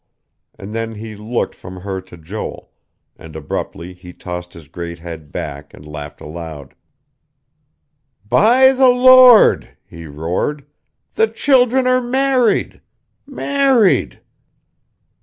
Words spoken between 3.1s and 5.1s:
and abruptly he tossed his great